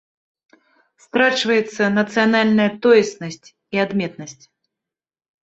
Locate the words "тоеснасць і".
2.87-3.85